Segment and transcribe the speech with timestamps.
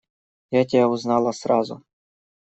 [0.49, 1.83] Я тебя узнала сразу.